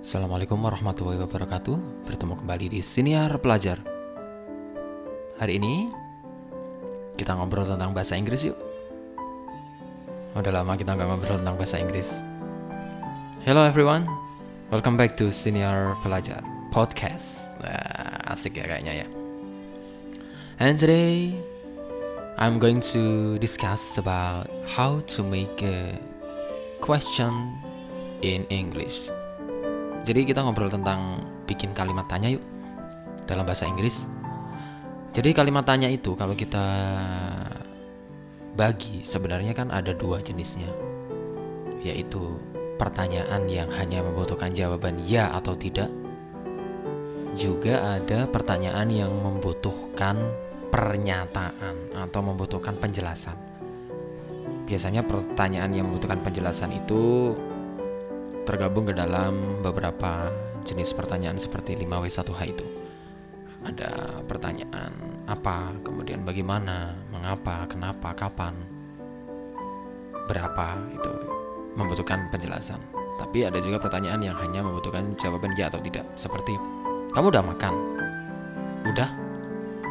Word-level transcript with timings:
Assalamualaikum 0.00 0.56
warahmatullahi 0.56 1.20
wabarakatuh. 1.20 2.08
Bertemu 2.08 2.32
kembali 2.40 2.72
di 2.72 2.80
Siniar 2.80 3.36
Pelajar. 3.36 3.84
Hari 5.36 5.60
ini 5.60 5.92
Kita 7.20 7.36
ngobrol 7.36 7.68
tentang 7.68 7.92
bahasa 7.92 8.16
Inggris 8.16 8.48
yuk. 8.48 8.56
Udah 10.32 10.56
lama 10.56 10.72
kita 10.80 10.96
nggak 10.96 11.04
ngobrol 11.04 11.36
tentang 11.44 11.60
bahasa 11.60 11.76
Inggris. 11.84 12.16
Hello 13.44 13.60
everyone 13.60 14.08
Welcome 14.72 14.96
back 14.96 15.20
to 15.20 15.28
Siniar 15.28 15.92
Pelajar 16.00 16.40
Podcast. 16.72 17.44
Nah, 17.60 18.32
Asik 18.32 18.56
ya 18.56 18.72
kayaknya 18.72 19.04
ya. 19.04 19.06
And 20.64 20.80
today 20.80 21.36
I'm 22.40 22.56
going 22.56 22.80
to 22.96 23.36
discuss 23.36 24.00
about 24.00 24.48
how 24.64 25.04
to 25.12 25.20
make 25.20 25.60
a 25.60 25.92
question 26.80 27.52
in 28.24 28.48
English. 28.48 29.19
Jadi 30.10 30.26
kita 30.26 30.42
ngobrol 30.42 30.66
tentang 30.66 31.22
bikin 31.46 31.70
kalimat 31.70 32.02
tanya 32.10 32.34
yuk 32.34 32.42
dalam 33.30 33.46
bahasa 33.46 33.70
Inggris. 33.70 34.10
Jadi 35.14 35.30
kalimat 35.30 35.62
tanya 35.62 35.86
itu 35.86 36.18
kalau 36.18 36.34
kita 36.34 36.66
bagi 38.58 39.06
sebenarnya 39.06 39.54
kan 39.54 39.70
ada 39.70 39.94
dua 39.94 40.18
jenisnya. 40.18 40.66
Yaitu 41.86 42.42
pertanyaan 42.74 43.46
yang 43.46 43.70
hanya 43.70 44.02
membutuhkan 44.02 44.50
jawaban 44.50 44.98
ya 45.06 45.30
atau 45.30 45.54
tidak. 45.54 45.86
Juga 47.38 48.02
ada 48.02 48.26
pertanyaan 48.26 48.90
yang 48.90 49.14
membutuhkan 49.14 50.18
pernyataan 50.74 51.94
atau 51.94 52.20
membutuhkan 52.26 52.74
penjelasan. 52.82 53.38
Biasanya 54.66 55.06
pertanyaan 55.06 55.70
yang 55.70 55.86
membutuhkan 55.86 56.18
penjelasan 56.18 56.74
itu 56.74 57.30
tergabung 58.48 58.88
ke 58.88 58.94
dalam 58.96 59.62
beberapa 59.64 60.30
jenis 60.64 60.92
pertanyaan 60.92 61.40
seperti 61.40 61.76
5W1H 61.80 62.40
itu. 62.48 62.66
Ada 63.60 64.24
pertanyaan 64.24 64.92
apa, 65.28 65.76
kemudian 65.84 66.24
bagaimana, 66.24 66.96
mengapa, 67.12 67.68
kenapa, 67.68 68.16
kapan, 68.16 68.56
berapa 70.24 70.80
itu 70.96 71.12
membutuhkan 71.76 72.32
penjelasan. 72.32 72.80
Tapi 73.20 73.44
ada 73.44 73.60
juga 73.60 73.76
pertanyaan 73.76 74.24
yang 74.24 74.36
hanya 74.40 74.64
membutuhkan 74.64 75.12
jawaban 75.20 75.52
ya 75.52 75.68
atau 75.68 75.80
tidak. 75.84 76.08
Seperti 76.16 76.56
kamu 77.12 77.28
udah 77.28 77.44
makan? 77.44 77.74
Udah? 78.88 79.30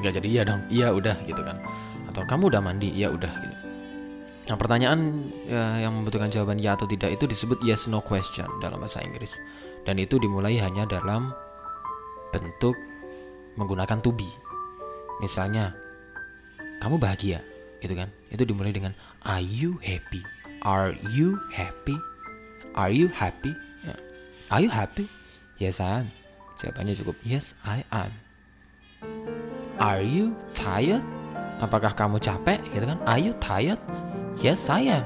nggak 0.00 0.12
jadi 0.16 0.28
iya 0.28 0.42
dong 0.48 0.60
iya 0.72 0.88
udah 0.90 1.16
gitu 1.28 1.42
kan 1.44 1.60
atau 2.08 2.24
kamu 2.24 2.48
udah 2.48 2.62
mandi 2.64 2.88
iya 2.90 3.12
udah 3.12 3.32
gitu 3.44 3.56
nah 4.50 4.58
pertanyaan 4.58 5.30
ya, 5.46 5.86
yang 5.86 5.94
membutuhkan 5.94 6.26
jawaban 6.26 6.58
ya 6.58 6.74
atau 6.74 6.90
tidak 6.90 7.14
itu 7.14 7.30
disebut 7.30 7.62
yes 7.62 7.86
no 7.86 8.02
question 8.02 8.50
dalam 8.58 8.82
bahasa 8.82 8.98
Inggris 8.98 9.38
dan 9.86 9.94
itu 10.02 10.18
dimulai 10.18 10.58
hanya 10.58 10.90
dalam 10.90 11.30
bentuk 12.34 12.74
menggunakan 13.54 14.02
to 14.02 14.10
be 14.10 14.26
misalnya 15.22 15.70
kamu 16.82 16.98
bahagia 16.98 17.38
gitu 17.78 17.94
kan 17.94 18.10
itu 18.34 18.42
dimulai 18.42 18.74
dengan 18.74 18.90
are 19.22 19.38
you 19.46 19.78
happy 19.78 20.18
are 20.66 20.98
you 21.14 21.38
happy 21.54 21.94
are 22.74 22.90
you 22.90 23.06
happy 23.06 23.54
ya. 23.86 23.94
are 24.50 24.62
you 24.66 24.70
happy 24.74 25.06
yes 25.62 25.78
I 25.78 26.02
am 26.02 26.10
jawabannya 26.58 26.98
cukup 26.98 27.14
yes 27.22 27.54
I 27.62 27.86
am 27.94 28.10
Are 29.80 30.04
you 30.04 30.36
tired? 30.52 31.00
Apakah 31.56 31.96
kamu 31.96 32.20
capek? 32.20 32.60
Gitu 32.76 32.84
kan? 32.84 33.00
Are 33.08 33.16
you 33.16 33.32
tired? 33.40 33.80
Yes, 34.40 34.72
I 34.72 34.88
am. 34.88 35.04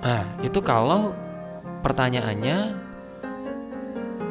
Nah, 0.00 0.24
itu 0.40 0.56
kalau 0.64 1.12
pertanyaannya 1.84 2.72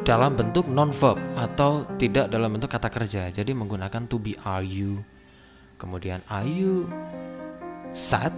dalam 0.01 0.33
bentuk 0.33 0.65
non 0.65 0.89
verb 0.89 1.21
atau 1.37 1.85
tidak 2.01 2.33
dalam 2.33 2.49
bentuk 2.49 2.73
kata 2.73 2.89
kerja. 2.89 3.29
Jadi 3.29 3.53
menggunakan 3.53 4.09
to 4.09 4.17
be 4.17 4.33
are 4.41 4.65
you. 4.65 5.05
Kemudian 5.77 6.25
are 6.33 6.49
you 6.49 6.89
sad? 7.93 8.33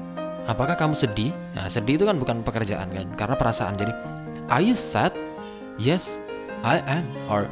Apakah 0.51 0.75
kamu 0.75 0.99
sedih? 0.99 1.31
Nah, 1.55 1.71
sedih 1.71 1.95
itu 1.95 2.03
kan 2.03 2.19
bukan 2.19 2.43
pekerjaan 2.43 2.91
kan, 2.91 3.07
karena 3.15 3.39
perasaan. 3.39 3.79
Jadi 3.79 3.95
are 4.51 4.59
you 4.59 4.75
sad? 4.75 5.15
Yes, 5.79 6.19
I 6.67 6.83
am. 6.83 7.07
Or 7.31 7.47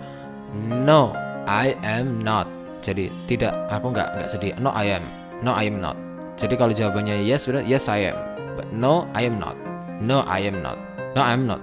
no, 0.83 1.15
I 1.47 1.79
am 1.87 2.19
not. 2.19 2.51
Jadi 2.83 3.07
tidak, 3.23 3.55
aku 3.71 3.95
nggak 3.95 4.19
nggak 4.19 4.29
sedih. 4.35 4.51
No, 4.59 4.75
I 4.75 4.99
am. 4.99 5.05
No, 5.39 5.55
I 5.55 5.71
am 5.71 5.79
not. 5.79 6.08
Jadi 6.39 6.55
kalau 6.55 6.71
jawabannya 6.71 7.19
yes, 7.27 7.51
berarti 7.51 7.67
yes 7.67 7.91
I 7.91 8.15
am. 8.15 8.17
But 8.55 8.71
no, 8.71 9.11
I 9.11 9.27
am 9.27 9.35
not. 9.43 9.59
No, 9.99 10.23
I 10.23 10.47
am 10.47 10.63
not. 10.63 10.79
No, 11.11 11.19
I 11.19 11.35
am 11.35 11.43
not. 11.43 11.59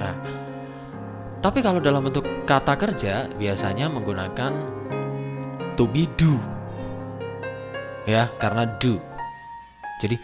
Nah, 0.00 0.16
tapi 1.44 1.60
kalau 1.60 1.76
dalam 1.84 2.08
bentuk 2.08 2.24
kata 2.48 2.72
kerja 2.80 3.28
biasanya 3.36 3.92
menggunakan 3.92 4.52
to 5.76 5.84
be 5.84 6.08
do. 6.16 6.40
Ya, 8.08 8.32
karena 8.40 8.64
do. 8.80 8.96
Jadi, 10.00 10.16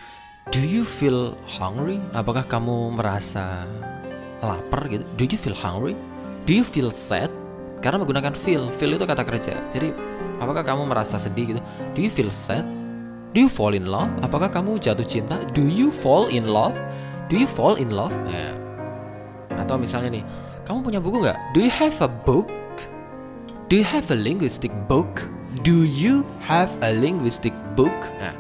do 0.49 0.65
you 0.65 0.81
feel 0.81 1.37
hungry? 1.45 2.01
Apakah 2.17 2.49
kamu 2.49 2.97
merasa 2.97 3.69
lapar 4.41 4.89
gitu? 4.89 5.05
Do 5.21 5.29
you 5.29 5.37
feel 5.37 5.53
hungry? 5.53 5.93
Do 6.49 6.57
you 6.57 6.65
feel 6.65 6.89
sad? 6.89 7.29
karena 7.87 8.03
menggunakan 8.03 8.35
feel 8.35 8.73
feel 8.75 8.97
itu 8.97 9.05
kata 9.05 9.23
kerja 9.23 9.55
jadi 9.71 9.93
apakah 10.41 10.65
kamu 10.65 10.89
merasa 10.89 11.21
sedih 11.21 11.57
gitu 11.57 11.61
do 11.93 12.01
you 12.01 12.13
feel 12.13 12.33
sad 12.33 12.65
do 13.33 13.39
you 13.43 13.51
fall 13.51 13.75
in 13.75 13.89
love? 13.89 14.11
Apakah 14.23 14.51
kamu 14.51 14.79
jatuh 14.79 15.07
cinta? 15.07 15.41
Do 15.55 15.67
you 15.67 15.89
fall 15.91 16.29
in 16.31 16.51
love? 16.51 16.75
Do 17.27 17.35
you 17.35 17.49
fall 17.49 17.79
in 17.79 17.91
love? 17.91 18.15
Nah. 18.27 18.55
atau 19.57 19.81
misalnya 19.81 20.21
nih 20.21 20.25
kamu 20.69 20.85
punya 20.85 21.01
buku 21.01 21.25
nggak? 21.25 21.39
Do 21.57 21.65
you 21.65 21.73
have 21.73 21.97
a 22.05 22.11
book? 22.11 22.47
Do 23.67 23.75
you 23.75 23.87
have 23.89 24.07
a 24.13 24.19
linguistic 24.19 24.71
book? 24.87 25.27
Do 25.65 25.83
you 25.89 26.23
have 26.45 26.71
a 26.85 26.93
linguistic 26.93 27.57
book? 27.75 27.95
Nah 28.21 28.37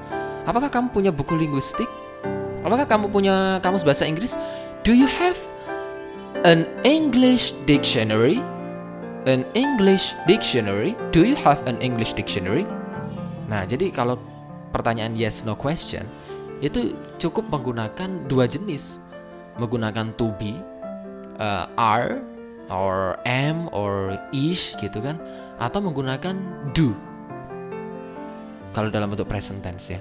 apakah 0.46 0.70
kamu 0.70 0.94
punya 0.94 1.10
buku 1.10 1.34
linguistik? 1.34 1.88
Apakah 2.62 2.86
kamu 2.86 3.10
punya 3.10 3.58
kamus 3.62 3.82
bahasa 3.82 4.06
Inggris? 4.06 4.38
Do 4.86 4.94
you 4.94 5.06
have 5.06 5.38
an 6.46 6.66
English 6.86 7.54
dictionary? 7.66 8.42
An 9.26 9.42
English 9.58 10.14
dictionary? 10.30 10.94
Do 11.10 11.26
you 11.26 11.34
have 11.42 11.62
an 11.66 11.78
English 11.82 12.14
dictionary? 12.14 12.62
Nah, 13.50 13.66
jadi 13.66 13.90
kalau 13.90 14.18
pertanyaan 14.76 15.16
yes 15.16 15.42
no 15.48 15.56
question 15.56 16.04
itu 16.64 16.96
cukup 17.20 17.52
menggunakan 17.52 18.28
dua 18.28 18.48
jenis. 18.48 19.00
Menggunakan 19.56 20.12
to 20.20 20.32
be, 20.36 20.52
uh, 21.40 21.64
are, 21.80 22.20
or 22.68 23.16
am, 23.24 23.72
or 23.72 24.16
is 24.32 24.76
gitu 24.80 25.00
kan. 25.00 25.16
Atau 25.56 25.80
menggunakan 25.84 26.36
do. 26.76 26.92
Kalau 28.76 28.92
dalam 28.92 29.12
bentuk 29.12 29.28
present 29.28 29.64
tense 29.64 29.96
ya. 29.96 30.00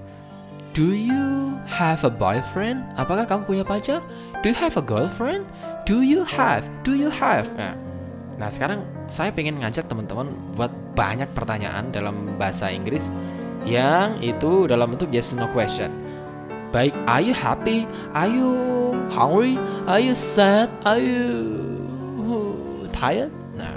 Do 0.76 0.92
you 0.92 1.56
have 1.72 2.04
a 2.04 2.12
boyfriend? 2.12 2.84
Apakah 3.00 3.24
kamu 3.24 3.48
punya 3.48 3.64
pacar? 3.64 4.04
Do 4.44 4.52
you 4.52 4.58
have 4.60 4.76
a 4.76 4.84
girlfriend? 4.84 5.48
Do 5.88 6.04
you 6.04 6.28
have? 6.28 6.68
Do 6.84 7.00
you 7.00 7.08
have? 7.08 7.48
Nah, 7.56 7.80
nah 8.36 8.52
sekarang 8.52 8.84
saya 9.08 9.32
pengen 9.32 9.64
ngajak 9.64 9.88
teman-teman 9.88 10.28
buat 10.60 10.76
banyak 10.92 11.32
pertanyaan 11.32 11.96
dalam 11.96 12.36
bahasa 12.36 12.68
Inggris 12.76 13.08
yang 13.66 14.22
itu 14.22 14.70
dalam 14.70 14.94
bentuk 14.94 15.10
yes 15.12 15.34
no 15.34 15.50
question. 15.52 15.92
Baik, 16.70 16.94
are 17.10 17.24
you 17.24 17.34
happy? 17.36 17.90
Are 18.12 18.28
you 18.30 18.52
hungry? 19.10 19.56
Are 19.90 20.00
you 20.00 20.14
sad? 20.14 20.70
Are 20.84 21.00
you 21.00 21.26
tired? 22.92 23.32
Nah, 23.56 23.76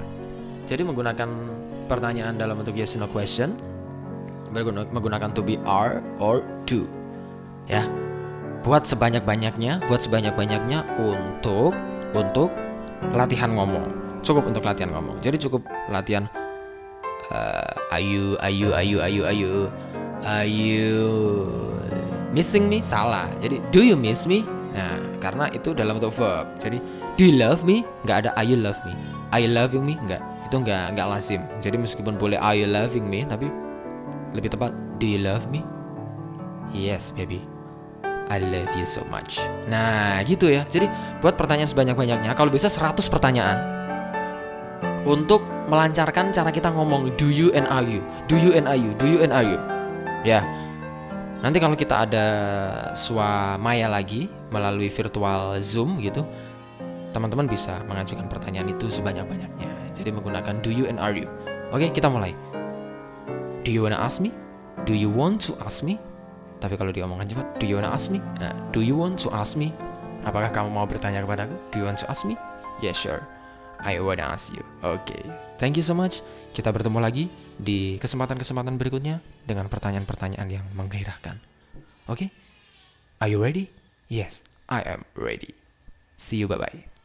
jadi 0.67 0.85
menggunakan 0.85 1.29
pertanyaan 1.89 2.37
dalam 2.37 2.61
bentuk 2.61 2.77
yes 2.77 2.95
no 3.01 3.09
question 3.09 3.57
menggunakan 4.49 5.29
to 5.37 5.45
be 5.45 5.61
are 5.69 6.01
or 6.21 6.41
do. 6.65 6.89
Ya. 7.69 7.85
Buat 8.65 8.89
sebanyak-banyaknya, 8.89 9.87
buat 9.87 10.03
sebanyak-banyaknya 10.03 10.85
untuk 10.99 11.73
untuk 12.13 12.51
latihan 13.15 13.55
ngomong 13.55 13.87
cukup 14.27 14.51
untuk 14.51 14.63
latihan 14.67 14.91
ngomong 14.91 15.17
jadi 15.23 15.37
cukup 15.39 15.63
latihan 15.91 16.27
uh, 17.33 17.95
ayu 17.95 18.37
ayu 18.41 18.69
ayu 18.73 18.97
ayu 19.01 19.23
ayu 19.25 19.53
ayu 20.25 20.97
missing 22.33 22.69
me? 22.69 22.79
Salah. 22.85 23.29
Jadi 23.41 23.61
do 23.73 23.81
you 23.85 23.97
miss 23.97 24.25
me? 24.29 24.45
Nah 24.73 25.01
karena 25.19 25.51
itu 25.53 25.75
dalam 25.75 25.99
bentuk 25.99 26.15
verb. 26.17 26.47
Jadi 26.61 26.79
do 27.19 27.23
you 27.25 27.37
love 27.41 27.65
me? 27.65 27.85
Nggak 28.05 28.17
ada 28.27 28.31
are 28.37 28.47
you 28.47 28.59
love 28.59 28.79
me? 28.85 28.93
Are 29.29 29.41
you 29.41 29.51
loving 29.51 29.85
me? 29.85 29.95
Nggak. 30.09 30.23
Itu 30.49 30.61
nggak 30.65 30.97
nggak 30.97 31.07
lazim. 31.09 31.41
Jadi 31.61 31.77
meskipun 31.77 32.17
boleh 32.17 32.41
are 32.41 32.57
you 32.57 32.69
loving 32.69 33.05
me? 33.05 33.25
Tapi 33.29 33.49
lebih 34.33 34.53
tepat 34.53 34.73
do 34.97 35.07
you 35.09 35.21
love 35.21 35.49
me? 35.53 35.61
Yes 36.73 37.13
baby. 37.13 37.45
I 38.29 38.45
love 38.45 38.69
you 38.77 38.85
so 38.85 39.01
much. 39.09 39.41
Nah, 39.73 40.21
gitu 40.29 40.53
ya. 40.53 40.69
Jadi, 40.69 40.85
buat 41.25 41.33
pertanyaan 41.33 41.65
sebanyak-banyaknya, 41.65 42.37
kalau 42.37 42.53
bisa 42.53 42.69
100 42.69 43.09
pertanyaan 43.09 43.78
untuk 45.09 45.41
melancarkan 45.73 46.31
cara 46.31 46.53
kita 46.53 46.69
ngomong 46.69 47.17
do 47.17 47.33
you 47.33 47.49
and 47.57 47.65
are 47.73 47.85
you, 47.85 48.05
do 48.29 48.37
you 48.37 48.53
and 48.53 48.69
are 48.69 48.77
you, 48.77 48.93
do 49.01 49.09
you 49.09 49.25
and 49.25 49.33
are 49.33 49.45
you. 49.45 49.57
Ya. 50.23 50.45
Nanti 51.41 51.63
kalau 51.63 51.79
kita 51.79 52.05
ada 52.05 52.27
swamaya 52.93 53.89
lagi 53.89 54.29
melalui 54.53 54.93
virtual 54.93 55.57
Zoom 55.65 55.97
gitu, 56.03 56.27
teman-teman 57.17 57.49
bisa 57.49 57.81
mengajukan 57.89 58.29
pertanyaan 58.29 58.69
itu 58.69 58.91
sebanyak-banyaknya. 58.93 59.97
Jadi 59.97 60.13
menggunakan 60.13 60.61
do 60.61 60.69
you 60.69 60.85
and 60.85 61.01
are 61.01 61.15
you. 61.15 61.31
Oke, 61.73 61.89
kita 61.95 62.11
mulai. 62.11 62.37
Do 63.65 63.71
you 63.73 63.87
wanna 63.87 64.01
ask 64.01 64.21
me? 64.21 64.35
Do 64.85 64.93
you 64.93 65.09
want 65.09 65.41
to 65.49 65.57
ask 65.65 65.81
me? 65.87 65.97
Tapi 66.59 66.75
kalau 66.75 66.91
diomongkan 66.91 67.31
cepat, 67.31 67.47
do 67.63 67.65
you 67.71 67.79
wanna 67.79 67.93
ask 67.93 68.11
me? 68.11 68.19
Nah, 68.43 68.51
do 68.75 68.83
you 68.83 68.99
want 68.99 69.15
to 69.23 69.31
ask 69.31 69.55
me? 69.55 69.71
Apakah 70.27 70.51
kamu 70.51 70.75
mau 70.75 70.85
bertanya 70.91 71.23
kepadaku? 71.23 71.55
Do 71.71 71.79
you 71.79 71.87
want 71.87 72.03
to 72.03 72.07
ask 72.11 72.27
me? 72.27 72.35
Yeah, 72.83 72.93
sure. 72.93 73.38
I 73.83 74.03
wanna 74.03 74.35
ask 74.35 74.51
you. 74.55 74.63
Oke. 74.83 75.07
Okay. 75.07 75.23
Thank 75.59 75.79
you 75.79 75.85
so 75.87 75.95
much. 75.95 76.23
Kita 76.55 76.75
bertemu 76.75 76.99
lagi 76.99 77.31
di 77.59 77.99
kesempatan-kesempatan 78.03 78.79
berikutnya 78.79 79.23
dengan 79.47 79.71
pertanyaan-pertanyaan 79.71 80.49
yang 80.51 80.67
menggairahkan. 80.75 81.39
Oke? 82.11 82.27
Okay? 82.27 82.29
Are 83.19 83.31
you 83.31 83.39
ready? 83.43 83.71
Yes, 84.07 84.47
I 84.71 84.83
am 84.87 85.05
ready. 85.19 85.55
See 86.19 86.39
you, 86.39 86.47
bye-bye. 86.47 86.98